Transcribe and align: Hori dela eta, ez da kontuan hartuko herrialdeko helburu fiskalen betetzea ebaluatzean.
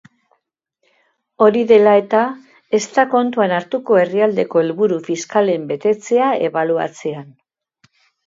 Hori 1.47 1.59
dela 1.71 1.91
eta, 2.03 2.21
ez 2.77 2.81
da 2.95 3.05
kontuan 3.11 3.53
hartuko 3.59 3.99
herrialdeko 4.03 4.63
helburu 4.63 4.99
fiskalen 5.11 5.67
betetzea 5.75 6.33
ebaluatzean. 6.49 7.29